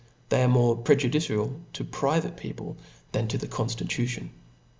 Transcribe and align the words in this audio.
they 0.29 0.41
are 0.41 0.47
morp 0.47 0.83
prejudicial 0.83 1.59
to 1.73 1.83
pri^^ate 1.85 2.35
people 2.35 2.75
than 3.11 3.27
wMbe 3.27 3.47
confti 3.49 3.85
tlon. 3.85 4.31